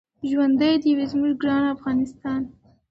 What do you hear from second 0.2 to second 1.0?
ژوندی دې